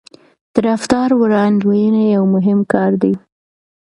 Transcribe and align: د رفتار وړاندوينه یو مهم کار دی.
د 0.53 0.55
رفتار 0.67 1.09
وړاندوينه 1.21 2.01
یو 2.15 2.23
مهم 2.35 2.59
کار 2.73 2.91
دی. 3.01 3.13